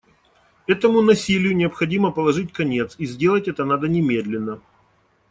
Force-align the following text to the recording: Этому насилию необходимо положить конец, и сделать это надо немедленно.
Этому 0.65 1.03
насилию 1.03 1.55
необходимо 1.55 2.11
положить 2.11 2.51
конец, 2.51 2.95
и 2.97 3.05
сделать 3.05 3.47
это 3.47 3.65
надо 3.65 3.87
немедленно. 3.87 4.59